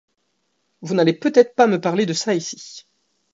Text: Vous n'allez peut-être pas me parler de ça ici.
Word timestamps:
Vous 0.81 0.95
n'allez 0.95 1.13
peut-être 1.13 1.53
pas 1.53 1.67
me 1.67 1.79
parler 1.79 2.07
de 2.07 2.13
ça 2.13 2.33
ici. 2.33 2.87